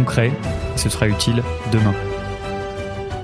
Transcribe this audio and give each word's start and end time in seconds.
concret 0.00 0.32
et 0.74 0.78
ce 0.78 0.88
sera 0.88 1.08
utile 1.08 1.42
demain. 1.72 1.94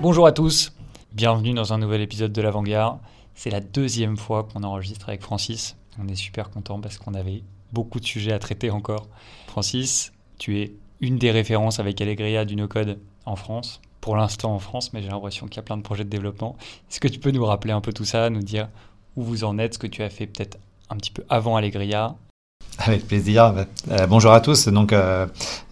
Bonjour 0.03 0.27
à 0.27 0.33
tous, 0.33 0.73
bienvenue 1.15 1.55
dans 1.55 1.73
un 1.73 1.79
nouvel 1.79 2.03
épisode 2.03 2.33
de 2.33 2.43
l'Avant-Garde. 2.43 2.99
C'est 3.35 3.49
la 3.49 3.61
deuxième 3.61 4.19
fois 4.19 4.43
qu'on 4.45 4.63
enregistre 4.63 5.09
avec 5.09 5.23
Francis. 5.23 5.77
On 5.99 6.07
est 6.07 6.17
super 6.17 6.51
content 6.51 6.79
parce 6.79 6.99
qu'on 6.99 7.15
avait 7.15 7.43
beaucoup 7.73 7.99
de 7.99 8.05
sujets 8.05 8.33
à 8.33 8.39
traiter 8.39 8.71
encore. 8.71 9.09
Francis, 9.47 10.13
tu 10.37 10.61
es 10.61 10.75
une 11.01 11.17
des 11.17 11.31
références 11.31 11.81
avec 11.81 11.99
Allegria 12.03 12.45
du 12.45 12.57
no-code 12.57 12.99
en 13.25 13.37
France 13.37 13.81
pour 14.03 14.15
l'instant 14.15 14.55
en 14.55 14.59
France, 14.59 14.93
mais 14.93 15.01
j'ai 15.01 15.09
l'impression 15.09 15.47
qu'il 15.47 15.57
y 15.57 15.61
a 15.61 15.63
plein 15.63 15.79
de 15.79 15.83
projets 15.83 16.05
de 16.05 16.11
développement. 16.11 16.57
Est-ce 16.91 17.01
que 17.01 17.09
tu 17.09 17.19
peux 17.19 17.31
nous 17.31 17.47
rappeler 17.47 17.73
un 17.73 17.81
peu 17.81 17.95
tout 17.95 18.05
ça, 18.05 18.29
nous 18.29 18.43
dire 18.43 18.69
où 19.17 19.23
vous 19.23 19.45
en 19.45 19.59
êtes, 19.59 19.75
ce 19.75 19.79
que 19.79 19.87
tu 19.87 20.03
as 20.03 20.11
fait 20.11 20.27
peut-être 20.27 20.59
un 20.91 20.97
petit 20.97 21.11
peu 21.11 21.25
avant 21.31 21.57
Allegria? 21.57 22.17
Avec 22.79 23.07
plaisir. 23.07 23.65
Euh, 23.91 24.07
bonjour 24.07 24.33
à 24.33 24.41
tous. 24.41 24.69
Donc, 24.69 24.93
euh, 24.93 25.27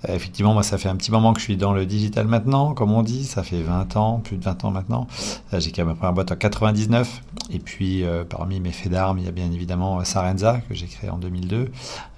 effectivement, 0.09 0.53
moi, 0.53 0.63
ça 0.63 0.79
fait 0.79 0.89
un 0.89 0.97
petit 0.97 1.11
moment 1.11 1.33
que 1.33 1.41
je 1.41 1.45
suis 1.45 1.57
dans 1.57 1.73
le 1.73 1.87
digital 1.87 2.27
maintenant, 2.27 2.75
comme 2.75 2.93
on 2.93 3.03
dit. 3.03 3.25
Ça 3.25 3.43
fait 3.43 3.63
20 3.63 3.97
ans, 3.97 4.21
plus 4.21 4.37
de 4.37 4.45
20 4.45 4.65
ans 4.65 4.71
maintenant. 4.71 5.07
Euh, 5.53 5.61
j'ai 5.61 5.71
créé 5.71 5.85
ma 5.85 5.95
première 5.95 6.13
boîte 6.13 6.33
en 6.33 6.37
99. 6.37 7.23
Et 7.51 7.59
puis, 7.59 8.05
parmi 8.31 8.59
mes 8.61 8.73
faits 8.73 8.91
d'armes, 8.91 9.19
il 9.19 9.27
y 9.27 9.29
a 9.29 9.31
bien 9.33 9.51
évidemment 9.53 10.03
Sarenza, 10.03 10.61
que 10.69 10.75
j'ai 10.75 10.87
créé 10.87 11.11
en 11.11 11.19
2002, 11.19 11.71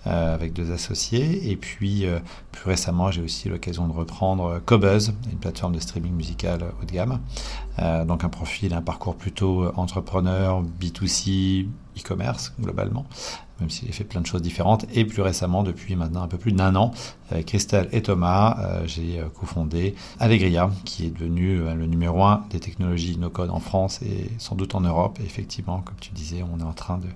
avec 0.05 0.53
deux 0.53 0.71
associés. 0.71 1.51
Et 1.51 1.57
puis, 1.57 2.07
plus 2.53 2.71
récemment, 2.71 3.11
j'ai 3.11 3.23
aussi 3.23 3.49
l'occasion 3.49 3.89
de 3.89 3.93
reprendre 3.93 4.61
Cobuzz, 4.65 5.13
une 5.33 5.39
plateforme 5.39 5.75
de 5.75 5.81
streaming 5.81 6.13
musical 6.13 6.63
haut 6.81 6.85
de 6.85 6.93
gamme. 6.93 7.19
donc, 8.07 8.23
un 8.23 8.29
profil, 8.29 8.73
un 8.73 8.83
parcours 8.83 9.17
plutôt 9.17 9.67
entrepreneur, 9.77 10.63
B2C, 10.81 11.67
e-commerce 11.99 12.53
globalement, 12.61 13.07
même 13.61 13.71
s'il 13.71 13.89
a 13.89 13.93
fait 13.93 14.05
plein 14.05 14.21
de 14.21 14.27
choses 14.27 14.43
différentes. 14.43 14.87
Et 14.95 15.05
plus 15.05 15.23
récemment, 15.23 15.63
depuis 15.63 15.97
maintenant 15.97 16.23
un 16.23 16.29
peu 16.29 16.39
plus 16.39 16.53
d'un 16.53 16.75
an, 16.77 16.93
avec 17.31 17.47
Christelle 17.47 17.89
et 17.93 18.03
Thomas, 18.03 18.57
euh, 18.61 18.87
j'ai 18.87 19.19
euh, 19.19 19.29
cofondé 19.29 19.95
Allegria, 20.21 20.71
qui 20.85 21.07
est 21.07 21.11
devenu 21.11 21.61
euh, 21.61 21.75
le 21.75 21.87
numéro 21.87 22.23
un 22.23 22.45
des 22.51 22.61
technologies 22.61 23.19
no-code 23.19 23.51
en 23.51 23.59
France 23.59 24.01
et 24.03 24.31
sans 24.39 24.55
doute 24.55 24.75
en 24.75 24.81
Europe. 24.81 25.19
Et 25.21 25.25
effectivement, 25.25 25.81
comme 25.81 25.97
tu 26.01 26.11
disais, 26.13 26.43
on 26.43 26.61
est 26.61 26.65
en 26.65 26.73
train 26.73 26.99
de 26.99 27.09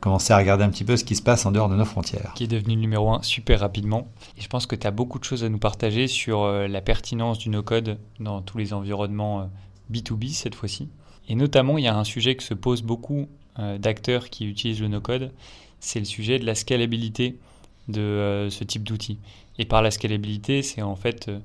commencer 0.00 0.32
à 0.32 0.38
regarder 0.38 0.64
un 0.64 0.70
petit 0.70 0.84
peu 0.84 0.96
ce 0.96 1.04
qui 1.04 1.16
se 1.16 1.22
passe 1.22 1.44
en 1.44 1.52
dehors 1.52 1.68
de 1.68 1.76
nos 1.76 1.84
frontières. 1.84 2.32
Qui 2.34 2.44
est 2.44 2.48
devenu 2.48 2.74
le 2.74 2.80
numéro 2.80 3.12
un 3.12 3.22
super 3.22 3.60
rapidement. 3.60 4.08
Et 4.38 4.40
je 4.40 4.48
pense 4.48 4.66
que 4.66 4.76
tu 4.76 4.86
as 4.86 4.90
beaucoup 4.90 5.18
de 5.18 5.24
choses 5.24 5.44
à 5.44 5.48
nous 5.48 5.58
partager 5.58 6.06
sur 6.06 6.46
la 6.46 6.80
pertinence 6.80 7.38
du 7.38 7.50
no-code 7.50 7.98
dans 8.20 8.40
tous 8.42 8.58
les 8.58 8.72
environnements 8.72 9.50
B2B 9.92 10.32
cette 10.32 10.54
fois-ci. 10.54 10.88
Et 11.28 11.34
notamment, 11.34 11.76
il 11.76 11.84
y 11.84 11.88
a 11.88 11.96
un 11.96 12.04
sujet 12.04 12.36
que 12.36 12.42
se 12.42 12.54
pose 12.54 12.82
beaucoup 12.82 13.28
d'acteurs 13.78 14.30
qui 14.30 14.46
utilisent 14.46 14.80
le 14.80 14.88
no-code, 14.88 15.32
c'est 15.80 15.98
le 15.98 16.04
sujet 16.04 16.38
de 16.38 16.46
la 16.46 16.54
scalabilité 16.54 17.38
de 17.88 18.00
euh, 18.00 18.50
ce 18.50 18.64
type 18.64 18.84
d'outil. 18.84 19.18
Et 19.58 19.64
par 19.64 19.82
la 19.82 19.90
scalabilité, 19.90 20.62
c'est 20.62 20.82
en 20.82 20.96
fait 20.96 21.28
euh, 21.28 21.38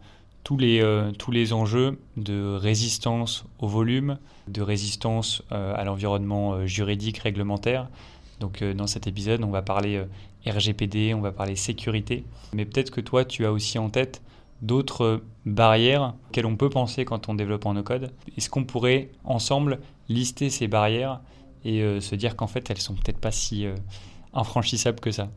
tous, 0.44 0.58
les, 0.58 0.82
euh, 0.82 1.12
tous 1.12 1.32
les 1.32 1.54
enjeux 1.54 2.00
de 2.18 2.56
résistance 2.56 3.46
au 3.60 3.68
volume, 3.68 4.18
de 4.48 4.62
résistance 4.62 5.42
à 5.52 5.84
l'environnement 5.86 6.68
juridique, 6.68 7.20
réglementaire. 7.20 7.88
Donc 8.42 8.62
dans 8.62 8.88
cet 8.88 9.08
épisode, 9.08 9.42
on 9.44 9.52
va 9.52 9.62
parler 9.62 10.04
RGPD, 10.46 11.14
on 11.14 11.22
va 11.22 11.32
parler 11.32 11.56
sécurité. 11.56 12.26
Mais 12.52 12.66
peut-être 12.66 12.92
que 12.92 13.00
toi, 13.00 13.24
tu 13.24 13.46
as 13.46 13.54
aussi 13.54 13.80
en 13.80 13.90
tête 13.90 14.22
d'autres 14.62 15.22
barrières 15.46 16.14
auxquelles 16.28 16.46
on 16.46 16.58
peut 16.58 16.70
penser 16.70 17.06
quand 17.06 17.30
on 17.30 17.36
développe 17.36 17.66
en 17.66 17.76
no-code. 17.76 18.12
Est-ce 18.36 18.50
qu'on 18.50 18.66
pourrait 18.66 19.12
ensemble 19.24 19.80
lister 20.10 20.50
ces 20.50 20.68
barrières 20.68 21.22
et 21.64 22.02
se 22.02 22.16
dire 22.16 22.36
qu'en 22.36 22.48
fait, 22.48 22.70
elles 22.70 22.82
sont 22.82 22.96
peut-être 22.96 23.20
pas 23.20 23.32
si 23.32 23.66
infranchissable 24.34 25.00
que 25.00 25.12
ça? 25.12 25.30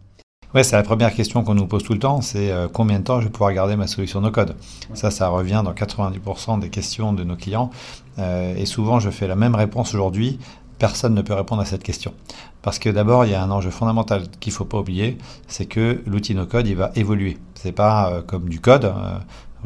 Ouais, 0.56 0.64
c'est 0.64 0.74
la 0.74 0.82
première 0.82 1.12
question 1.12 1.44
qu'on 1.44 1.54
nous 1.54 1.66
pose 1.66 1.82
tout 1.82 1.92
le 1.92 1.98
temps, 1.98 2.22
c'est 2.22 2.50
euh, 2.50 2.66
combien 2.66 2.98
de 2.98 3.04
temps 3.04 3.20
je 3.20 3.26
vais 3.26 3.30
pouvoir 3.30 3.52
garder 3.52 3.76
ma 3.76 3.86
solution 3.86 4.22
no 4.22 4.30
code? 4.30 4.56
Ça, 4.94 5.10
ça 5.10 5.28
revient 5.28 5.60
dans 5.62 5.74
90% 5.74 6.60
des 6.60 6.70
questions 6.70 7.12
de 7.12 7.24
nos 7.24 7.36
clients. 7.36 7.68
Euh, 8.18 8.56
et 8.56 8.64
souvent, 8.64 8.98
je 8.98 9.10
fais 9.10 9.26
la 9.26 9.36
même 9.36 9.54
réponse 9.54 9.92
aujourd'hui. 9.92 10.38
Personne 10.78 11.12
ne 11.12 11.20
peut 11.20 11.34
répondre 11.34 11.60
à 11.60 11.66
cette 11.66 11.82
question. 11.82 12.14
Parce 12.62 12.78
que 12.78 12.88
d'abord, 12.88 13.26
il 13.26 13.32
y 13.32 13.34
a 13.34 13.42
un 13.42 13.50
enjeu 13.50 13.68
fondamental 13.68 14.22
qu'il 14.40 14.50
ne 14.50 14.56
faut 14.56 14.64
pas 14.64 14.78
oublier, 14.78 15.18
c'est 15.46 15.66
que 15.66 16.00
l'outil 16.06 16.34
no 16.34 16.46
code, 16.46 16.66
il 16.66 16.76
va 16.76 16.90
évoluer. 16.94 17.36
C'est 17.54 17.72
pas 17.72 18.10
euh, 18.10 18.22
comme 18.22 18.48
du 18.48 18.58
code. 18.58 18.90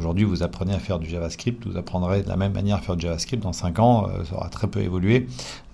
Aujourd'hui, 0.00 0.24
vous 0.24 0.42
apprenez 0.42 0.72
à 0.72 0.78
faire 0.78 0.98
du 0.98 1.10
JavaScript, 1.10 1.66
vous 1.66 1.76
apprendrez 1.76 2.22
de 2.22 2.28
la 2.30 2.36
même 2.36 2.54
manière 2.54 2.76
à 2.76 2.80
faire 2.80 2.96
du 2.96 3.02
JavaScript. 3.02 3.42
Dans 3.42 3.52
5 3.52 3.78
ans, 3.80 4.06
euh, 4.08 4.24
ça 4.24 4.36
aura 4.36 4.48
très 4.48 4.66
peu 4.66 4.80
évolué. 4.80 5.26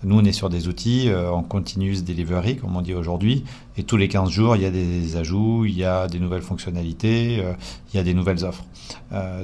Nous, 0.02 0.18
on 0.18 0.24
est 0.24 0.32
sur 0.32 0.48
des 0.48 0.66
outils 0.66 1.08
euh, 1.08 1.30
en 1.30 1.44
continuous 1.44 2.02
delivery, 2.04 2.56
comme 2.56 2.74
on 2.74 2.80
dit 2.80 2.92
aujourd'hui. 2.92 3.44
Et 3.76 3.84
tous 3.84 3.96
les 3.96 4.08
15 4.08 4.28
jours, 4.28 4.56
il 4.56 4.62
y 4.62 4.64
a 4.64 4.72
des 4.72 5.16
ajouts, 5.16 5.64
il 5.64 5.76
y 5.76 5.84
a 5.84 6.08
des 6.08 6.18
nouvelles 6.18 6.42
fonctionnalités, 6.42 7.38
euh, 7.38 7.52
il 7.94 7.98
y 7.98 8.00
a 8.00 8.02
des 8.02 8.14
nouvelles 8.14 8.44
offres. 8.44 8.64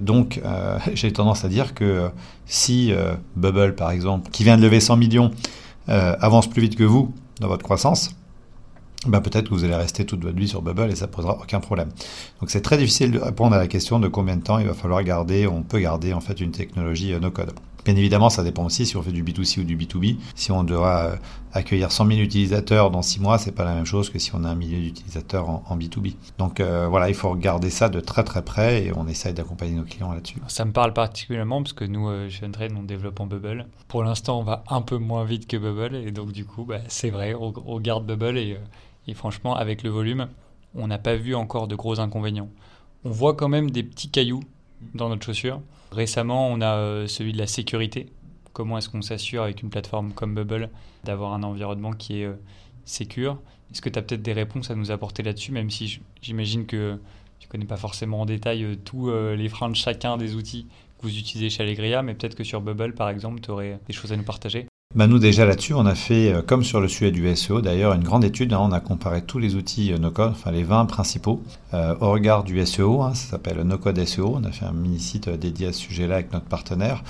donc, 0.01 0.43
j'ai 0.95 1.13
tendance 1.13 1.45
à 1.45 1.49
dire 1.49 1.75
que 1.75 2.11
si 2.47 2.93
Bubble, 3.37 3.77
par 3.77 3.93
exemple, 3.93 4.33
qui 4.33 4.43
vient 4.43 4.57
de 4.57 4.63
lever 4.63 4.81
100 4.81 4.97
millions, 4.97 5.31
avance 5.87 6.51
plus 6.51 6.61
vite 6.61 6.75
que 6.75 6.83
vous 6.83 7.15
dans 7.39 7.47
votre 7.47 7.63
croissance, 7.63 8.17
bah, 9.07 9.21
peut-être 9.21 9.49
que 9.49 9.55
vous 9.55 9.65
allez 9.65 9.75
rester 9.75 10.07
toute 10.07 10.23
votre 10.23 10.37
vie 10.37 10.49
sur 10.49 10.63
Bubble 10.63 10.91
et 10.91 10.97
ça 10.97 11.09
posera 11.09 11.39
aucun 11.41 11.61
problème. 11.61 11.91
Donc 12.41 12.51
c'est 12.51 12.61
très 12.61 12.79
difficile 12.79 13.11
de 13.11 13.19
répondre 13.19 13.55
à 13.55 13.59
la 13.59 13.67
question 13.67 13.99
de 13.99 14.09
combien 14.09 14.37
de 14.37 14.43
temps 14.43 14.59
il 14.59 14.67
va 14.67 14.75
falloir 14.75 15.03
garder, 15.03 15.47
on 15.47 15.63
peut 15.63 15.81
garder 15.81 16.13
en 16.13 16.21
fait 16.21 16.41
une 16.41 16.53
technologie 16.53 17.13
euh, 17.13 17.19
no 17.19 17.31
code. 17.31 17.53
Bien 17.85 17.97
évidemment, 17.97 18.31
ça 18.31 18.45
dépend 18.45 18.65
aussi 18.65 18.87
si 18.87 18.97
on 18.97 19.03
fait 19.03 19.11
du 19.11 19.25
B2C 19.25 19.59
ou 19.59 19.65
du 19.65 19.77
B2B. 19.77 20.17
Si 20.37 20.53
on 20.53 20.63
devra 20.63 21.07
euh, 21.07 21.17
accueillir 21.53 21.91
100 21.91 22.07
000 22.07 22.21
utilisateurs 22.21 22.93
dans 22.93 23.03
6 23.03 23.19
mois, 23.19 23.39
c'est 23.39 23.51
pas 23.51 23.65
la 23.65 23.75
même 23.75 23.87
chose 23.87 24.09
que 24.09 24.21
si 24.21 24.33
on 24.37 24.45
a 24.45 24.49
un 24.49 24.55
millier 24.55 24.79
d'utilisateurs 24.79 25.49
en, 25.49 25.77
B2B. 25.77 26.15
Donc 26.39 26.61
euh, 26.61 26.87
voilà, 26.89 27.09
il 27.09 27.17
faut 27.17 27.31
regarder 27.31 27.71
ça 27.71 27.89
de 27.89 27.99
très 27.99 28.23
très 28.23 28.43
près 28.43 28.85
et 28.85 28.93
on 28.95 29.09
essaye 29.09 29.35
d'accompagner 29.35 29.75
nos 29.75 29.83
clients 29.83 30.13
là-dessus. 30.13 30.39
Ça 30.47 30.65
me 30.65 30.71
parle 30.71 30.93
particulièrement 30.93 31.61
parce 31.61 31.73
que 31.73 31.85
nous, 31.85 32.09
chez 32.31 32.47
Untrain, 32.47 32.69
on 32.79 32.85
développe 32.85 33.19
en 33.19 33.27
Bubble. 33.27 33.67
Pour 33.89 34.05
l'instant, 34.05 34.39
on 34.39 34.45
va 34.45 34.63
un 34.69 34.83
peu 34.83 34.99
moins 34.99 35.25
vite 35.25 35.49
que 35.49 35.57
Bubble 35.57 35.97
et 35.97 36.13
donc 36.13 36.31
du 36.31 36.45
coup, 36.45 36.65
bah, 36.65 36.79
c'est 36.87 37.11
vrai, 37.11 37.35
on, 37.35 37.81
garde 37.81 38.07
Bubble 38.07 38.39
et 38.39 38.59
et 39.07 39.15
franchement, 39.15 39.55
avec 39.57 39.83
le 39.83 39.91
volume, 39.91 40.29
on 40.75 40.87
n'a 40.87 40.99
pas 40.99 41.17
vu 41.17 41.35
encore 41.35 41.69
de 41.69 41.75
gros 41.75 42.01
inconvénients. 42.01 42.49
On 43.05 43.11
voit 43.11 43.35
quand 43.35 43.49
même 43.49 43.71
des 43.71 43.83
petits 43.83 44.11
cailloux 44.11 44.43
dans 44.95 45.09
notre 45.09 45.25
chaussure. 45.25 45.61
Récemment, 45.91 46.49
on 46.49 46.61
a 46.61 46.77
euh, 46.77 47.07
celui 47.07 47.33
de 47.33 47.39
la 47.39 47.47
sécurité. 47.47 48.07
Comment 48.53 48.79
est-ce 48.79 48.89
qu'on 48.89 49.03
s'assure 49.03 49.43
avec 49.43 49.63
une 49.63 49.71
plateforme 49.71 50.13
comme 50.13 50.35
Bubble 50.35 50.71
d'avoir 51.05 51.33
un 51.33 51.43
environnement 51.43 51.93
qui 51.93 52.21
est 52.21 52.27
euh, 52.27 52.35
sécure? 52.85 53.39
Est-ce 53.73 53.83
que 53.83 53.89
tu 53.89 53.99
as 53.99 54.03
peut-être 54.03 54.23
des 54.23 54.33
réponses 54.33 54.71
à 54.71 54.75
nous 54.75 54.91
apporter 54.91 55.23
là-dessus, 55.23 55.53
même 55.53 55.71
si 55.71 56.01
j'imagine 56.21 56.67
que 56.67 57.01
tu 57.39 57.49
connais 57.49 57.65
pas 57.65 57.77
forcément 57.77 58.21
en 58.21 58.27
détail 58.27 58.65
euh, 58.65 58.77
tous 58.77 59.11
les 59.11 59.49
freins 59.49 59.71
de 59.71 59.77
chacun 59.77 60.17
des 60.17 60.35
outils 60.35 60.67
que 60.99 61.03
vous 61.03 61.19
utilisez 61.19 61.51
chez 61.51 61.63
Allegria, 61.63 62.03
mais 62.03 62.15
peut-être 62.15 62.35
que 62.35 62.45
sur 62.45 62.61
Bubble, 62.61 62.95
par 62.95 63.09
exemple, 63.09 63.41
tu 63.41 63.51
aurais 63.51 63.81
des 63.87 63.93
choses 63.93 64.13
à 64.13 64.17
nous 64.17 64.25
partager 64.25 64.67
bah 64.95 65.07
nous 65.07 65.19
déjà 65.19 65.47
là-dessus, 65.47 65.73
on 65.73 65.87
a 65.87 65.95
fait, 65.95 66.31
euh, 66.31 66.43
comme 66.43 66.63
sur 66.63 66.79
le 66.79 66.87
sujet 66.87 67.11
du 67.11 67.35
SEO 67.35 67.63
d'ailleurs, 67.63 67.95
une 67.95 68.03
grande 68.03 68.25
étude. 68.25 68.53
Hein. 68.53 68.59
on 68.61 68.73
a 68.73 68.81
comparé 68.81 69.23
tous 69.23 69.39
les 69.39 69.55
outils 69.55 69.91
euh, 69.91 69.97
no-code, 69.97 70.33
enfin 70.33 70.51
les 70.51 70.65
20 70.65 70.85
principaux, 70.85 71.43
euh, 71.73 71.95
au 72.01 72.11
regard 72.11 72.45
du 72.45 72.65
SEO. 72.67 73.01
Hein, 73.01 73.15
ça 73.15 73.31
s'appelle 73.31 73.63
no-code 73.63 74.05
SEO. 74.05 74.35
On 74.37 74.45
a 74.45 74.53
fait 74.53 74.67
un 74.67 74.73
mini-site 74.73 75.31
dédié 75.31 75.69
à 75.69 75.73
ce 75.73 75.81
sujet-là 75.81 76.17
avec 76.17 76.33
notre 76.35 76.45
partenaire, 76.45 77.03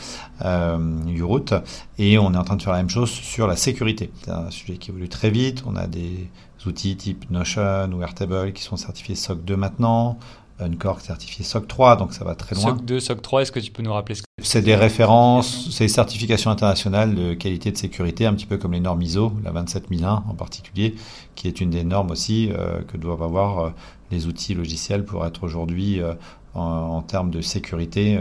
euh, 0.44 0.78
Uroot. 1.08 1.54
Et 1.98 2.18
on 2.18 2.32
est 2.34 2.36
en 2.36 2.44
train 2.44 2.54
de 2.54 2.62
faire 2.62 2.72
la 2.72 2.78
même 2.78 2.90
chose 2.90 3.10
sur 3.10 3.48
la 3.48 3.56
sécurité. 3.56 4.12
C'est 4.22 4.30
un 4.30 4.50
sujet 4.50 4.76
qui 4.76 4.90
évolue 4.90 5.08
très 5.08 5.30
vite. 5.30 5.64
On 5.66 5.74
a 5.74 5.88
des 5.88 6.28
outils 6.66 6.96
type 6.96 7.28
Notion 7.32 7.90
ou 7.92 8.02
Airtable 8.02 8.52
qui 8.52 8.62
sont 8.62 8.76
certifiés 8.76 9.16
SOC 9.16 9.44
2 9.44 9.56
maintenant. 9.56 10.18
Uncork 10.62 11.00
certifié 11.00 11.44
SOC 11.44 11.68
3, 11.68 11.96
donc 11.96 12.12
ça 12.12 12.24
va 12.24 12.34
très 12.34 12.54
loin. 12.54 12.76
SOC 12.76 12.84
2, 12.84 13.00
SOC 13.00 13.22
3, 13.22 13.42
est-ce 13.42 13.52
que 13.52 13.60
tu 13.60 13.70
peux 13.70 13.82
nous 13.82 13.92
rappeler 13.92 14.14
ce 14.14 14.22
que 14.22 14.26
c'est 14.42 14.62
des 14.62 14.74
références, 14.74 15.68
c'est 15.70 15.84
des 15.84 15.88
certifications 15.88 16.50
internationales 16.50 17.14
de 17.14 17.34
qualité 17.34 17.70
de 17.70 17.76
sécurité, 17.76 18.26
un 18.26 18.34
petit 18.34 18.46
peu 18.46 18.58
comme 18.58 18.72
les 18.72 18.80
normes 18.80 19.02
ISO, 19.02 19.32
la 19.44 19.50
27001 19.50 20.24
en 20.28 20.34
particulier, 20.34 20.94
qui 21.34 21.48
est 21.48 21.60
une 21.60 21.70
des 21.70 21.84
normes 21.84 22.10
aussi 22.10 22.50
euh, 22.50 22.82
que 22.82 22.96
doivent 22.96 23.22
avoir 23.22 23.58
euh, 23.58 23.70
les 24.10 24.26
outils 24.26 24.54
logiciels 24.54 25.04
pour 25.04 25.24
être 25.24 25.44
aujourd'hui 25.44 26.00
euh, 26.00 26.14
en, 26.54 27.00
termes 27.02 27.30
de 27.30 27.40
sécurité 27.40 28.20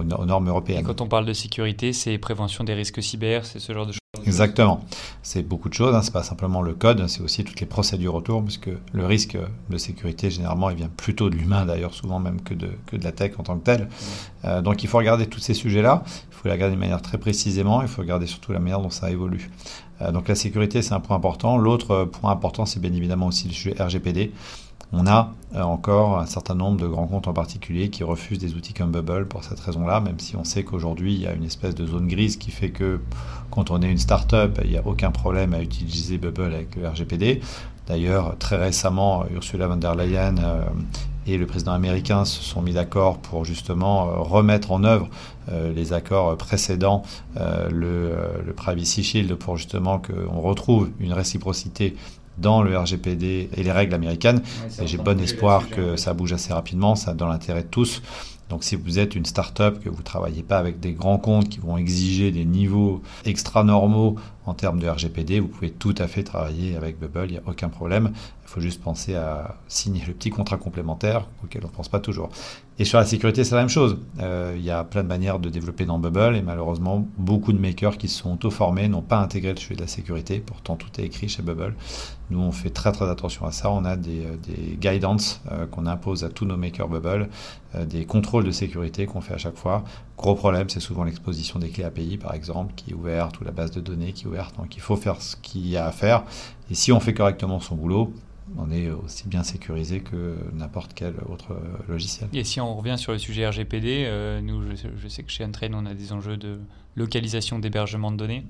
aux, 0.00 0.04
normes 0.04 0.48
européennes. 0.48 0.80
Et 0.80 0.84
quand 0.84 1.02
on 1.02 1.06
parle 1.06 1.26
de 1.26 1.34
sécurité, 1.34 1.92
c'est 1.92 2.16
prévention 2.16 2.64
des 2.64 2.72
risques 2.72 3.02
cyber, 3.02 3.44
c'est 3.44 3.58
ce 3.58 3.74
genre 3.74 3.84
de 3.84 3.92
choses 3.92 3.98
Exactement. 4.28 4.80
C'est 5.22 5.42
beaucoup 5.42 5.68
de 5.68 5.74
choses. 5.74 5.94
Hein. 5.94 6.02
C'est 6.02 6.12
pas 6.12 6.22
simplement 6.22 6.62
le 6.62 6.74
code, 6.74 7.06
c'est 7.08 7.20
aussi 7.20 7.44
toutes 7.44 7.60
les 7.60 7.66
procédures 7.66 8.14
autour, 8.14 8.44
puisque 8.44 8.70
le 8.92 9.06
risque 9.06 9.36
de 9.70 9.78
sécurité 9.78 10.30
généralement, 10.30 10.70
il 10.70 10.76
vient 10.76 10.90
plutôt 10.96 11.30
de 11.30 11.36
l'humain 11.36 11.64
d'ailleurs, 11.66 11.94
souvent 11.94 12.18
même 12.18 12.40
que 12.42 12.54
de, 12.54 12.70
que 12.86 12.96
de 12.96 13.04
la 13.04 13.12
tech 13.12 13.32
en 13.38 13.42
tant 13.42 13.58
que 13.58 13.64
telle. 13.64 13.88
Euh, 14.44 14.62
donc 14.62 14.82
il 14.82 14.88
faut 14.88 14.98
regarder 14.98 15.26
tous 15.26 15.40
ces 15.40 15.54
sujets-là. 15.54 16.02
Il 16.30 16.34
faut 16.34 16.48
les 16.48 16.52
regarder 16.52 16.76
de 16.76 16.80
manière 16.80 17.02
très 17.02 17.18
précisément. 17.18 17.82
Il 17.82 17.88
faut 17.88 18.02
regarder 18.02 18.26
surtout 18.26 18.52
la 18.52 18.60
manière 18.60 18.80
dont 18.80 18.90
ça 18.90 19.10
évolue. 19.10 19.50
Euh, 20.02 20.12
donc 20.12 20.28
la 20.28 20.34
sécurité, 20.34 20.82
c'est 20.82 20.94
un 20.94 21.00
point 21.00 21.16
important. 21.16 21.58
L'autre 21.58 22.04
point 22.04 22.30
important, 22.30 22.66
c'est 22.66 22.80
bien 22.80 22.92
évidemment 22.92 23.26
aussi 23.26 23.48
le 23.48 23.54
sujet 23.54 23.74
RGPD. 23.78 24.32
On 24.92 25.06
a 25.06 25.34
euh, 25.54 25.62
encore 25.62 26.18
un 26.18 26.26
certain 26.26 26.54
nombre 26.54 26.80
de 26.80 26.86
grands 26.86 27.06
comptes 27.06 27.28
en 27.28 27.32
particulier 27.34 27.90
qui 27.90 28.04
refusent 28.04 28.38
des 28.38 28.54
outils 28.54 28.72
comme 28.72 28.90
Bubble 28.90 29.26
pour 29.26 29.44
cette 29.44 29.60
raison-là, 29.60 30.00
même 30.00 30.18
si 30.18 30.34
on 30.36 30.44
sait 30.44 30.64
qu'aujourd'hui 30.64 31.14
il 31.14 31.20
y 31.20 31.26
a 31.26 31.32
une 31.32 31.44
espèce 31.44 31.74
de 31.74 31.86
zone 31.86 32.08
grise 32.08 32.36
qui 32.36 32.50
fait 32.50 32.70
que 32.70 33.00
quand 33.50 33.70
on 33.70 33.82
est 33.82 33.90
une 33.90 33.98
start-up, 33.98 34.58
il 34.64 34.70
n'y 34.70 34.78
a 34.78 34.86
aucun 34.86 35.10
problème 35.10 35.52
à 35.52 35.60
utiliser 35.60 36.16
Bubble 36.16 36.54
avec 36.54 36.76
le 36.76 36.88
RGPD. 36.88 37.40
D'ailleurs, 37.86 38.36
très 38.38 38.56
récemment, 38.56 39.24
Ursula 39.34 39.66
von 39.66 39.76
der 39.76 39.94
Leyen 39.94 40.36
euh, 40.38 40.62
et 41.26 41.36
le 41.38 41.46
président 41.46 41.72
américain 41.72 42.24
se 42.24 42.42
sont 42.42 42.62
mis 42.62 42.72
d'accord 42.72 43.18
pour 43.18 43.44
justement 43.44 44.08
euh, 44.08 44.12
remettre 44.18 44.72
en 44.72 44.84
œuvre 44.84 45.08
les 45.74 45.94
accords 45.94 46.36
précédents, 46.36 47.02
le, 47.34 48.12
le, 48.44 48.52
Privacy 48.52 49.02
Shield, 49.02 49.34
pour 49.36 49.56
justement 49.56 49.98
qu'on 49.98 50.42
retrouve 50.42 50.90
une 51.00 51.14
réciprocité 51.14 51.96
dans 52.40 52.62
le 52.62 52.76
RGPD 52.76 53.50
et 53.54 53.62
les 53.62 53.72
règles 53.72 53.94
américaines. 53.94 54.42
et 54.80 54.86
j'ai 54.86 54.98
bon 54.98 55.20
espoir 55.20 55.68
que 55.68 55.96
ça 55.96 56.14
bouge 56.14 56.32
assez 56.32 56.52
rapidement, 56.52 56.94
ça 56.94 57.14
dans 57.14 57.28
l'intérêt 57.28 57.62
de 57.62 57.68
tous. 57.68 58.02
Donc 58.48 58.64
si 58.64 58.76
vous 58.76 58.98
êtes 58.98 59.14
une 59.14 59.26
start-up, 59.26 59.82
que 59.82 59.88
vous 59.88 59.98
ne 59.98 60.02
travaillez 60.02 60.42
pas 60.42 60.58
avec 60.58 60.80
des 60.80 60.92
grands 60.92 61.18
comptes 61.18 61.48
qui 61.48 61.58
vont 61.58 61.76
exiger 61.76 62.30
des 62.30 62.44
niveaux 62.44 63.02
extra 63.24 63.62
normaux 63.62 64.16
en 64.46 64.54
termes 64.54 64.78
de 64.78 64.88
RGPD, 64.88 65.40
vous 65.40 65.48
pouvez 65.48 65.70
tout 65.70 65.94
à 65.98 66.06
fait 66.06 66.22
travailler 66.22 66.74
avec 66.74 66.98
Bubble, 66.98 67.26
il 67.26 67.32
n'y 67.32 67.38
a 67.38 67.42
aucun 67.46 67.68
problème. 67.68 68.12
Il 68.48 68.54
faut 68.54 68.60
juste 68.62 68.82
penser 68.82 69.14
à 69.14 69.56
signer 69.68 70.02
le 70.06 70.14
petit 70.14 70.30
contrat 70.30 70.56
complémentaire 70.56 71.26
auquel 71.44 71.62
on 71.64 71.68
ne 71.68 71.72
pense 71.72 71.90
pas 71.90 72.00
toujours. 72.00 72.30
Et 72.78 72.86
sur 72.86 72.96
la 72.96 73.04
sécurité, 73.04 73.44
c'est 73.44 73.54
la 73.54 73.60
même 73.60 73.68
chose. 73.68 73.98
Euh, 74.20 74.54
il 74.56 74.64
y 74.64 74.70
a 74.70 74.84
plein 74.84 75.02
de 75.02 75.08
manières 75.08 75.38
de 75.38 75.50
développer 75.50 75.84
dans 75.84 75.98
Bubble 75.98 76.34
et 76.34 76.40
malheureusement, 76.40 77.06
beaucoup 77.18 77.52
de 77.52 77.58
makers 77.58 77.98
qui 77.98 78.08
se 78.08 78.22
sont 78.22 78.32
auto-formés 78.32 78.88
n'ont 78.88 79.02
pas 79.02 79.18
intégré 79.18 79.50
le 79.50 79.58
sujet 79.58 79.74
de 79.74 79.82
la 79.82 79.86
sécurité. 79.86 80.40
Pourtant, 80.40 80.76
tout 80.76 80.88
est 80.98 81.04
écrit 81.04 81.28
chez 81.28 81.42
Bubble. 81.42 81.74
Nous, 82.30 82.40
on 82.40 82.50
fait 82.50 82.70
très 82.70 82.90
très 82.90 83.10
attention 83.10 83.44
à 83.44 83.52
ça. 83.52 83.70
On 83.70 83.84
a 83.84 83.96
des, 83.96 84.24
euh, 84.24 84.36
des 84.46 84.76
guidance 84.76 85.42
euh, 85.52 85.66
qu'on 85.66 85.84
impose 85.84 86.24
à 86.24 86.30
tous 86.30 86.46
nos 86.46 86.56
makers 86.56 86.88
Bubble, 86.88 87.28
des 87.84 88.06
contrôles 88.06 88.44
de 88.44 88.50
sécurité 88.50 89.04
qu'on 89.04 89.20
fait 89.20 89.34
à 89.34 89.38
chaque 89.38 89.58
fois. 89.58 89.84
Gros 90.16 90.34
problème, 90.34 90.70
c'est 90.70 90.80
souvent 90.80 91.04
l'exposition 91.04 91.58
des 91.58 91.68
clés 91.68 91.84
API, 91.84 92.16
par 92.16 92.32
exemple, 92.32 92.72
qui 92.76 92.92
est 92.92 92.94
ouverte, 92.94 93.38
ou 93.42 93.44
la 93.44 93.50
base 93.50 93.72
de 93.72 93.82
données 93.82 94.14
qui 94.14 94.24
est 94.24 94.26
ouverte. 94.26 94.56
Donc 94.56 94.74
il 94.74 94.80
faut 94.80 94.96
faire 94.96 95.20
ce 95.20 95.36
qu'il 95.36 95.68
y 95.68 95.76
a 95.76 95.84
à 95.84 95.92
faire. 95.92 96.24
Et 96.70 96.74
si 96.74 96.92
on 96.92 97.00
fait 97.00 97.12
correctement 97.12 97.60
son 97.60 97.74
boulot, 97.74 98.10
on 98.56 98.70
est 98.70 98.90
aussi 98.90 99.28
bien 99.28 99.42
sécurisé 99.42 100.00
que 100.00 100.36
n'importe 100.54 100.92
quel 100.94 101.14
autre 101.28 101.56
logiciel. 101.88 102.28
Et 102.32 102.44
si 102.44 102.60
on 102.60 102.74
revient 102.76 102.96
sur 102.96 103.12
le 103.12 103.18
sujet 103.18 103.46
RGPD, 103.46 104.04
euh, 104.06 104.40
nous, 104.40 104.62
je, 104.74 105.08
sais 105.08 105.22
que 105.22 105.30
chez 105.30 105.44
Untrain, 105.44 105.72
on 105.74 105.86
a 105.86 105.94
des 105.94 106.12
enjeux 106.12 106.36
de 106.36 106.58
localisation 106.96 107.58
d'hébergement 107.58 108.10
de 108.10 108.16
données. 108.16 108.44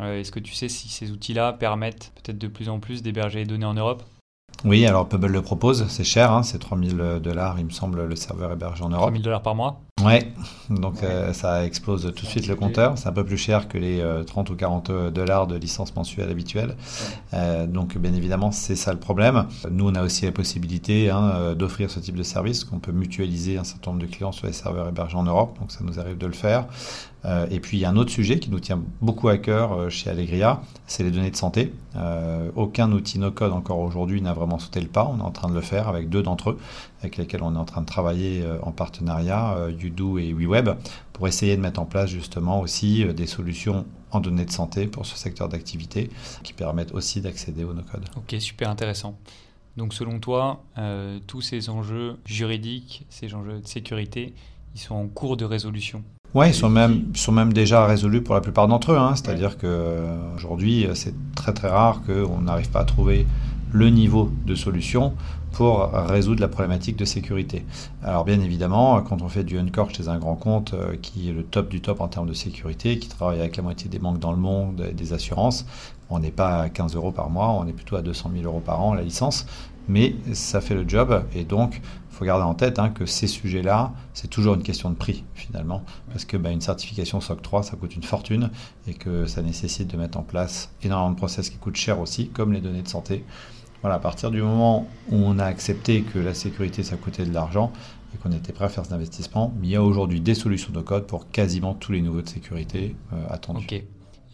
Euh, 0.00 0.20
est-ce 0.20 0.32
que 0.32 0.40
tu 0.40 0.54
sais 0.54 0.68
si 0.68 0.88
ces 0.88 1.10
outils-là 1.10 1.52
permettent 1.52 2.12
peut-être 2.16 2.38
de 2.38 2.48
plus 2.48 2.68
en 2.68 2.80
plus 2.80 3.02
d'héberger 3.02 3.40
les 3.40 3.46
données 3.46 3.66
en 3.66 3.74
Europe? 3.74 4.02
Oui, 4.64 4.86
alors 4.86 5.08
Pebble 5.08 5.28
le 5.28 5.42
propose, 5.42 5.86
c'est 5.88 6.04
cher, 6.04 6.32
hein, 6.32 6.42
c'est 6.42 6.58
3000 6.58 7.20
dollars, 7.22 7.58
il 7.58 7.66
me 7.66 7.70
semble, 7.70 8.04
le 8.04 8.16
serveur 8.16 8.52
hébergé 8.52 8.82
en 8.82 8.88
Europe. 8.88 9.04
3000 9.04 9.22
dollars 9.22 9.42
par 9.42 9.54
mois? 9.54 9.80
Ouais, 10.04 10.30
donc 10.68 11.02
euh, 11.02 11.32
ça 11.32 11.64
explose 11.64 12.12
tout 12.14 12.26
de 12.26 12.30
suite 12.30 12.48
le 12.48 12.54
compteur. 12.54 12.98
C'est 12.98 13.08
un 13.08 13.14
peu 13.14 13.24
plus 13.24 13.38
cher 13.38 13.66
que 13.66 13.78
les 13.78 14.04
30 14.26 14.50
euh, 14.50 14.52
ou 14.52 14.56
40 14.56 14.90
dollars 15.10 15.46
de 15.46 15.56
licence 15.56 15.96
mensuelle 15.96 16.28
habituelle. 16.28 16.76
Euh, 17.32 17.66
donc 17.66 17.96
bien 17.96 18.12
évidemment, 18.12 18.50
c'est 18.50 18.76
ça 18.76 18.92
le 18.92 18.98
problème. 18.98 19.46
Nous, 19.70 19.88
on 19.88 19.94
a 19.94 20.02
aussi 20.02 20.26
la 20.26 20.32
possibilité 20.32 21.08
hein, 21.08 21.54
d'offrir 21.54 21.90
ce 21.90 21.98
type 21.98 22.14
de 22.14 22.22
service, 22.22 22.62
qu'on 22.64 22.78
peut 22.78 22.92
mutualiser 22.92 23.56
un 23.56 23.64
certain 23.64 23.92
nombre 23.92 24.02
de 24.02 24.06
clients 24.10 24.32
sur 24.32 24.46
les 24.46 24.52
serveurs 24.52 24.86
hébergés 24.86 25.16
en 25.16 25.22
Europe, 25.22 25.58
donc 25.58 25.72
ça 25.72 25.80
nous 25.82 25.98
arrive 25.98 26.18
de 26.18 26.26
le 26.26 26.34
faire. 26.34 26.66
Euh, 27.26 27.46
et 27.50 27.60
puis 27.60 27.78
il 27.78 27.80
y 27.80 27.84
a 27.84 27.90
un 27.90 27.96
autre 27.96 28.10
sujet 28.10 28.38
qui 28.38 28.50
nous 28.50 28.60
tient 28.60 28.80
beaucoup 29.00 29.28
à 29.28 29.36
cœur 29.36 29.72
euh, 29.72 29.88
chez 29.88 30.10
Allegria, 30.10 30.60
c'est 30.86 31.02
les 31.02 31.10
données 31.10 31.30
de 31.30 31.36
santé. 31.36 31.72
Euh, 31.96 32.50
aucun 32.54 32.92
outil 32.92 33.18
no-code 33.18 33.52
encore 33.52 33.80
aujourd'hui 33.80 34.22
n'a 34.22 34.32
vraiment 34.32 34.58
sauté 34.58 34.80
le 34.80 34.86
pas. 34.86 35.10
On 35.12 35.18
est 35.18 35.26
en 35.26 35.32
train 35.32 35.48
de 35.48 35.54
le 35.54 35.60
faire 35.60 35.88
avec 35.88 36.08
deux 36.08 36.22
d'entre 36.22 36.50
eux, 36.50 36.58
avec 37.06 37.16
lesquels 37.16 37.42
on 37.42 37.54
est 37.54 37.58
en 37.58 37.64
train 37.64 37.80
de 37.80 37.86
travailler 37.86 38.44
en 38.62 38.72
partenariat, 38.72 39.56
Udo 39.80 40.18
et 40.18 40.32
WeWeb, 40.32 40.70
pour 41.12 41.28
essayer 41.28 41.56
de 41.56 41.62
mettre 41.62 41.80
en 41.80 41.86
place 41.86 42.10
justement 42.10 42.60
aussi 42.60 43.04
des 43.04 43.26
solutions 43.26 43.86
en 44.10 44.20
données 44.20 44.44
de 44.44 44.50
santé 44.50 44.86
pour 44.86 45.06
ce 45.06 45.16
secteur 45.16 45.48
d'activité 45.48 46.10
qui 46.42 46.52
permettent 46.52 46.92
aussi 46.92 47.20
d'accéder 47.20 47.64
au 47.64 47.72
no-code. 47.72 48.04
Ok, 48.16 48.34
super 48.40 48.70
intéressant. 48.70 49.16
Donc 49.76 49.94
selon 49.94 50.18
toi, 50.18 50.62
tous 51.26 51.40
ces 51.40 51.70
enjeux 51.70 52.16
juridiques, 52.24 53.06
ces 53.08 53.34
enjeux 53.34 53.60
de 53.60 53.66
sécurité, 53.66 54.34
ils 54.74 54.80
sont 54.80 54.94
en 54.94 55.06
cours 55.06 55.36
de 55.36 55.44
résolution? 55.44 56.02
Oui, 56.34 56.48
ils 56.48 56.54
sont 56.54 56.68
même, 56.68 57.14
sont 57.14 57.32
même 57.32 57.52
déjà 57.52 57.86
résolus 57.86 58.20
pour 58.20 58.34
la 58.34 58.40
plupart 58.40 58.68
d'entre 58.68 58.92
eux. 58.92 58.98
Hein. 58.98 59.14
C'est-à-dire 59.14 59.56
qu'aujourd'hui, 59.56 60.86
c'est 60.94 61.14
très 61.34 61.54
très 61.54 61.68
rare 61.68 62.02
qu'on 62.02 62.42
n'arrive 62.42 62.70
pas 62.70 62.80
à 62.80 62.84
trouver 62.84 63.26
le 63.72 63.90
niveau 63.90 64.30
de 64.46 64.54
solution 64.54 65.14
pour 65.52 65.90
résoudre 65.90 66.42
la 66.42 66.48
problématique 66.48 66.96
de 66.96 67.06
sécurité. 67.06 67.64
Alors 68.02 68.26
bien 68.26 68.40
évidemment, 68.40 69.00
quand 69.00 69.22
on 69.22 69.28
fait 69.28 69.42
du 69.42 69.58
Uncork 69.58 69.94
chez 69.94 70.08
un 70.08 70.18
grand 70.18 70.36
compte 70.36 70.74
euh, 70.74 70.96
qui 71.00 71.30
est 71.30 71.32
le 71.32 71.44
top 71.44 71.70
du 71.70 71.80
top 71.80 72.02
en 72.02 72.08
termes 72.08 72.28
de 72.28 72.34
sécurité, 72.34 72.98
qui 72.98 73.08
travaille 73.08 73.40
avec 73.40 73.56
la 73.56 73.62
moitié 73.62 73.88
des 73.88 73.98
banques 73.98 74.18
dans 74.18 74.32
le 74.32 74.36
monde, 74.36 74.90
des 74.94 75.12
assurances, 75.14 75.64
on 76.10 76.18
n'est 76.18 76.30
pas 76.30 76.60
à 76.60 76.68
15 76.68 76.94
euros 76.94 77.10
par 77.10 77.30
mois, 77.30 77.48
on 77.52 77.66
est 77.66 77.72
plutôt 77.72 77.96
à 77.96 78.02
200 78.02 78.32
000 78.34 78.44
euros 78.44 78.60
par 78.60 78.82
an 78.82 78.92
la 78.92 79.02
licence, 79.02 79.46
mais 79.88 80.14
ça 80.32 80.60
fait 80.60 80.74
le 80.74 80.88
job 80.88 81.24
et 81.34 81.44
donc 81.44 81.80
il 82.16 82.16
faut 82.16 82.24
garder 82.24 82.44
en 82.44 82.54
tête 82.54 82.78
hein, 82.78 82.88
que 82.88 83.04
ces 83.04 83.26
sujets-là, 83.26 83.92
c'est 84.14 84.28
toujours 84.28 84.54
une 84.54 84.62
question 84.62 84.88
de 84.88 84.94
prix 84.94 85.24
finalement, 85.34 85.82
parce 86.10 86.24
que 86.24 86.38
bah, 86.38 86.50
une 86.50 86.62
certification 86.62 87.20
SOC 87.20 87.42
3, 87.42 87.62
ça 87.62 87.76
coûte 87.76 87.94
une 87.94 88.02
fortune 88.02 88.50
et 88.86 88.94
que 88.94 89.26
ça 89.26 89.42
nécessite 89.42 89.88
de 89.88 89.96
mettre 89.98 90.16
en 90.18 90.22
place 90.22 90.70
énormément 90.82 91.10
de 91.10 91.16
process 91.16 91.50
qui 91.50 91.58
coûtent 91.58 91.76
cher 91.76 92.00
aussi, 92.00 92.28
comme 92.28 92.54
les 92.54 92.62
données 92.62 92.82
de 92.82 92.88
santé. 92.88 93.24
Voilà, 93.82 93.96
à 93.96 93.98
partir 93.98 94.30
du 94.30 94.40
moment 94.40 94.88
où 95.10 95.16
on 95.16 95.38
a 95.38 95.44
accepté 95.44 96.02
que 96.02 96.18
la 96.18 96.32
sécurité, 96.32 96.82
ça 96.82 96.96
coûtait 96.96 97.26
de 97.26 97.34
l'argent 97.34 97.70
et 98.14 98.18
qu'on 98.18 98.32
était 98.32 98.52
prêt 98.54 98.64
à 98.64 98.68
faire 98.68 98.84
cet 98.84 98.94
investissement, 98.94 99.52
il 99.62 99.68
y 99.68 99.76
a 99.76 99.82
aujourd'hui 99.82 100.22
des 100.22 100.34
solutions 100.34 100.72
de 100.72 100.80
code 100.80 101.06
pour 101.06 101.30
quasiment 101.30 101.74
tous 101.74 101.92
les 101.92 102.00
niveaux 102.00 102.22
de 102.22 102.28
sécurité 102.28 102.96
euh, 103.12 103.26
attendus. 103.28 103.66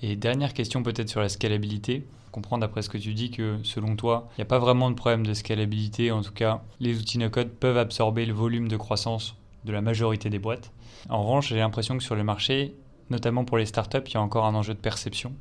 Et 0.03 0.17
dernière 0.17 0.53
question 0.53 0.83
peut-être 0.83 1.09
sur 1.09 1.21
la 1.21 1.29
scalabilité 1.29 2.05
comprendre 2.33 2.63
d'après 2.63 2.83
ce 2.83 2.89
que 2.89 2.99
tu 2.99 3.15
dis 3.15 3.31
que 3.31 3.59
selon 3.63 3.95
toi, 3.95 4.29
il 4.33 4.41
n'y 4.41 4.43
a 4.43 4.47
pas 4.47 4.59
vraiment 4.59 4.91
de 4.91 4.97
problème 4.97 5.25
de 5.25 5.35
scalabilité. 5.35 6.11
En 6.11 6.23
tout 6.23 6.33
cas, 6.33 6.63
les 6.81 6.99
outils 6.99 7.19
no-code 7.19 7.51
peuvent 7.51 7.77
absorber 7.79 8.27
le 8.27 8.33
volume 8.33 8.69
de 8.69 8.77
croissance 8.77 9.37
de 9.65 9.73
la 9.73 9.83
majorité 9.83 10.31
des 10.31 10.39
boîtes. 10.41 10.73
En 11.09 11.23
revanche, 11.23 11.51
j'ai 11.51 11.59
l'impression 11.59 11.97
que 11.97 12.03
sur 12.03 12.17
le 12.17 12.25
marché, 12.25 12.75
notamment 13.11 13.45
pour 13.45 13.59
les 13.59 13.67
startups, 13.67 14.03
il 14.07 14.15
y 14.15 14.17
a 14.17 14.23
encore 14.23 14.47
un 14.47 14.55
enjeu 14.55 14.75
de 14.75 14.79
perception. 14.79 15.35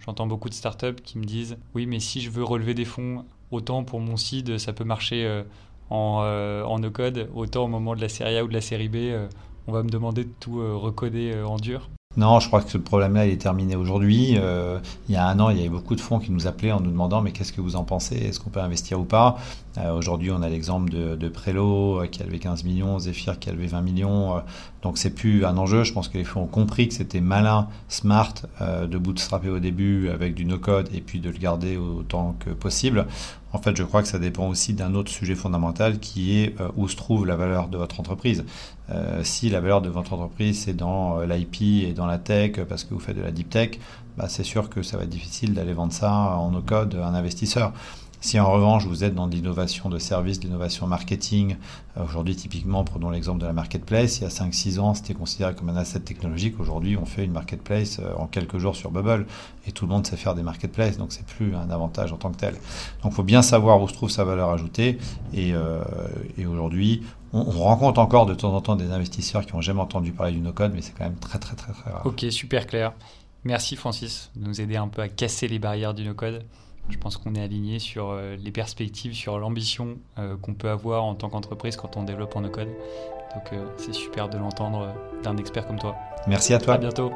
J'entends 0.00 0.26
beaucoup 0.26 0.48
de 0.48 0.54
startups 0.54 1.00
qui 1.02 1.16
me 1.16 1.24
disent 1.24 1.56
Oui, 1.74 1.86
mais 1.86 2.00
si 2.00 2.20
je 2.20 2.28
veux 2.28 2.44
relever 2.44 2.74
des 2.74 2.84
fonds, 2.84 3.24
autant 3.50 3.84
pour 3.84 4.00
mon 4.00 4.16
seed, 4.16 4.58
ça 4.58 4.72
peut 4.72 4.84
marcher 4.84 5.24
euh, 5.24 5.44
en, 5.90 6.20
euh, 6.22 6.64
en 6.64 6.80
no-code, 6.80 7.30
autant 7.34 7.64
au 7.64 7.68
moment 7.68 7.94
de 7.94 8.00
la 8.00 8.08
série 8.08 8.36
A 8.36 8.44
ou 8.44 8.48
de 8.48 8.52
la 8.52 8.60
série 8.60 8.88
B, 8.88 8.96
euh, 8.96 9.28
on 9.68 9.72
va 9.72 9.82
me 9.82 9.90
demander 9.90 10.24
de 10.24 10.32
tout 10.40 10.56
recoder 10.56 11.40
en 11.44 11.56
dur. 11.56 11.88
Non, 12.18 12.40
je 12.40 12.46
crois 12.46 12.60
que 12.60 12.70
ce 12.70 12.76
problème-là 12.76 13.26
est 13.26 13.40
terminé 13.40 13.74
aujourd'hui. 13.74 14.34
Euh, 14.36 14.78
il 15.08 15.14
y 15.14 15.16
a 15.16 15.26
un 15.26 15.40
an, 15.40 15.48
il 15.48 15.56
y 15.56 15.60
avait 15.60 15.70
beaucoup 15.70 15.94
de 15.94 16.00
fonds 16.00 16.18
qui 16.18 16.30
nous 16.30 16.46
appelaient 16.46 16.72
en 16.72 16.80
nous 16.80 16.90
demandant 16.90 17.22
mais 17.22 17.32
qu'est-ce 17.32 17.54
que 17.54 17.62
vous 17.62 17.74
en 17.74 17.84
pensez? 17.84 18.16
Est-ce 18.16 18.38
qu'on 18.38 18.50
peut 18.50 18.60
investir 18.60 19.00
ou 19.00 19.04
pas? 19.04 19.38
Euh, 19.78 19.96
Aujourd'hui, 19.96 20.30
on 20.30 20.42
a 20.42 20.48
l'exemple 20.50 20.90
de, 20.90 21.16
de 21.16 21.28
Prelo 21.30 22.02
euh, 22.02 22.06
qui 22.06 22.22
a 22.22 22.26
levé 22.26 22.38
15 22.38 22.64
millions, 22.64 22.98
Zephyr 22.98 23.38
qui 23.38 23.48
a 23.48 23.52
levé 23.52 23.66
20 23.66 23.80
millions. 23.80 24.42
Donc 24.82 24.98
c'est 24.98 25.14
plus 25.14 25.46
un 25.46 25.56
enjeu. 25.56 25.84
Je 25.84 25.94
pense 25.94 26.08
que 26.08 26.18
les 26.18 26.24
fonds 26.24 26.42
ont 26.42 26.46
compris 26.46 26.86
que 26.88 26.94
c'était 26.94 27.22
malin, 27.22 27.68
smart 27.88 28.34
de 28.60 28.98
bootstrapper 28.98 29.48
au 29.48 29.58
début 29.58 30.10
avec 30.10 30.34
du 30.34 30.44
no-code 30.44 30.90
et 30.92 31.00
puis 31.00 31.20
de 31.20 31.30
le 31.30 31.38
garder 31.38 31.76
autant 31.76 32.36
que 32.40 32.50
possible. 32.50 33.06
En 33.52 33.58
fait, 33.58 33.76
je 33.76 33.82
crois 33.82 34.02
que 34.02 34.08
ça 34.08 34.18
dépend 34.18 34.48
aussi 34.48 34.72
d'un 34.72 34.94
autre 34.94 35.10
sujet 35.10 35.34
fondamental 35.34 35.98
qui 35.98 36.38
est 36.38 36.58
euh, 36.60 36.68
où 36.76 36.88
se 36.88 36.96
trouve 36.96 37.26
la 37.26 37.36
valeur 37.36 37.68
de 37.68 37.76
votre 37.76 38.00
entreprise. 38.00 38.44
Euh, 38.90 39.22
si 39.24 39.50
la 39.50 39.60
valeur 39.60 39.82
de 39.82 39.88
votre 39.88 40.12
entreprise 40.14 40.62
c'est 40.64 40.74
dans 40.74 41.20
euh, 41.20 41.26
l'IP 41.26 41.86
et 41.86 41.92
dans 41.92 42.06
la 42.06 42.18
tech 42.18 42.60
parce 42.68 42.84
que 42.84 42.94
vous 42.94 43.00
faites 43.00 43.16
de 43.16 43.22
la 43.22 43.30
deep 43.30 43.50
tech, 43.50 43.78
bah, 44.16 44.28
c'est 44.28 44.42
sûr 44.42 44.70
que 44.70 44.82
ça 44.82 44.96
va 44.96 45.04
être 45.04 45.10
difficile 45.10 45.54
d'aller 45.54 45.72
vendre 45.74 45.92
ça 45.92 46.12
en 46.12 46.50
no-code 46.50 46.94
à 46.94 47.06
un 47.06 47.14
investisseur. 47.14 47.72
Si 48.22 48.38
en 48.38 48.52
revanche 48.52 48.86
vous 48.86 49.02
êtes 49.02 49.16
dans 49.16 49.26
l'innovation 49.26 49.88
de 49.88 49.98
service, 49.98 50.40
l'innovation 50.44 50.86
marketing, 50.86 51.56
euh, 51.96 52.04
aujourd'hui 52.04 52.36
typiquement 52.36 52.84
prenons 52.84 53.10
l'exemple 53.10 53.40
de 53.40 53.46
la 53.46 53.52
marketplace, 53.52 54.18
il 54.18 54.22
y 54.22 54.26
a 54.26 54.28
5-6 54.28 54.78
ans 54.78 54.94
c'était 54.94 55.12
considéré 55.12 55.56
comme 55.56 55.68
un 55.68 55.76
asset 55.76 55.98
technologique, 55.98 56.60
aujourd'hui 56.60 56.96
on 56.96 57.04
fait 57.04 57.24
une 57.24 57.32
marketplace 57.32 57.98
euh, 57.98 58.14
en 58.16 58.28
quelques 58.28 58.58
jours 58.58 58.76
sur 58.76 58.92
Bubble 58.92 59.26
et 59.66 59.72
tout 59.72 59.86
le 59.86 59.92
monde 59.92 60.06
sait 60.06 60.16
faire 60.16 60.36
des 60.36 60.44
marketplaces, 60.44 60.98
donc 60.98 61.12
c'est 61.12 61.26
plus 61.26 61.56
un 61.56 61.68
avantage 61.68 62.12
en 62.12 62.16
tant 62.16 62.30
que 62.30 62.36
tel. 62.36 62.54
Donc 63.02 63.10
il 63.10 63.14
faut 63.16 63.24
bien 63.24 63.42
savoir 63.42 63.82
où 63.82 63.88
se 63.88 63.94
trouve 63.94 64.08
sa 64.08 64.22
valeur 64.22 64.50
ajoutée 64.50 64.98
et, 65.34 65.52
euh, 65.52 65.82
et 66.38 66.46
aujourd'hui 66.46 67.02
on, 67.32 67.42
rencontre 67.42 67.98
encore 67.98 68.26
de 68.26 68.34
temps 68.34 68.54
en 68.54 68.60
temps 68.60 68.76
des 68.76 68.92
investisseurs 68.92 69.44
qui 69.44 69.52
n'ont 69.54 69.62
jamais 69.62 69.80
entendu 69.80 70.12
parler 70.12 70.32
du 70.32 70.40
no-code, 70.40 70.70
mais 70.72 70.82
c'est 70.82 70.92
quand 70.92 71.04
même 71.04 71.16
très 71.16 71.40
très 71.40 71.56
très 71.56 71.72
très 71.72 71.90
rare. 71.90 72.06
Ok, 72.06 72.24
super 72.30 72.68
clair. 72.68 72.92
Merci 73.42 73.74
Francis 73.74 74.30
de 74.36 74.46
nous 74.46 74.60
aider 74.60 74.76
un 74.76 74.86
peu 74.86 75.02
à 75.02 75.08
casser 75.08 75.48
les 75.48 75.58
barrières 75.58 75.92
du 75.92 76.04
no-code. 76.04 76.44
Je 76.88 76.98
pense 76.98 77.16
qu'on 77.16 77.34
est 77.34 77.42
aligné 77.42 77.78
sur 77.78 78.10
euh, 78.10 78.36
les 78.36 78.50
perspectives, 78.50 79.14
sur 79.14 79.38
l'ambition 79.38 79.98
euh, 80.18 80.36
qu'on 80.36 80.54
peut 80.54 80.68
avoir 80.68 81.04
en 81.04 81.14
tant 81.14 81.30
qu'entreprise 81.30 81.76
quand 81.76 81.96
on 81.96 82.02
développe 82.02 82.36
en 82.36 82.42
no-code. 82.42 82.68
Donc 83.34 83.58
c'est 83.78 83.94
super 83.94 84.28
de 84.28 84.36
l'entendre 84.36 84.94
d'un 85.22 85.38
expert 85.38 85.66
comme 85.66 85.78
toi. 85.78 85.96
Merci 86.26 86.52
à 86.52 86.58
toi. 86.58 86.74
À 86.74 86.78
bientôt. 86.78 87.12